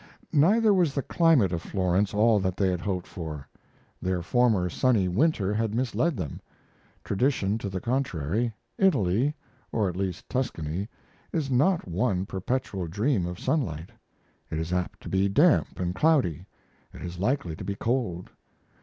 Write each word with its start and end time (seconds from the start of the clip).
]Neither 0.33 0.73
was 0.73 0.95
the 0.95 1.03
climate 1.03 1.51
of 1.53 1.61
Florence 1.61 2.11
all 2.11 2.39
that 2.39 2.57
they 2.57 2.71
had 2.71 2.81
hoped 2.81 3.05
for. 3.05 3.47
Their 4.01 4.23
former 4.23 4.67
sunny 4.67 5.07
winter 5.07 5.53
had 5.53 5.75
misled 5.75 6.17
them. 6.17 6.41
Tradition 7.03 7.59
to 7.59 7.69
the 7.69 7.79
contrary, 7.79 8.51
Italy 8.79 9.35
or 9.71 9.87
at 9.87 9.95
least 9.95 10.27
Tuscany 10.27 10.87
is 11.31 11.51
not 11.51 11.87
one 11.87 12.25
perpetual 12.25 12.87
dream 12.87 13.27
of 13.27 13.39
sunlight. 13.39 13.91
It 14.49 14.57
is 14.57 14.73
apt 14.73 15.01
to 15.03 15.07
be 15.09 15.29
damp 15.29 15.79
and 15.79 15.93
cloudy; 15.93 16.47
it 16.91 17.03
is 17.03 17.19
likely 17.19 17.55
to 17.55 17.63
be 17.63 17.75
cold. 17.75 18.31